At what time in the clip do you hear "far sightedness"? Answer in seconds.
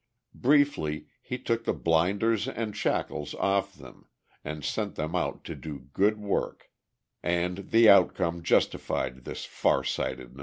9.45-10.39